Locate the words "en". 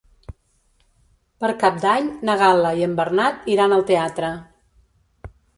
2.89-2.97